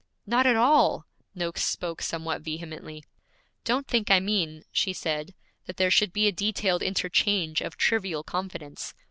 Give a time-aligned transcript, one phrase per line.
[0.25, 1.05] 'Not at all!'
[1.35, 3.03] Noakes spoke somewhat vehemently.
[3.63, 5.35] 'Don't think I mean,' she said,
[5.67, 8.95] 'that there should be a detailed interchange of trivial confidence.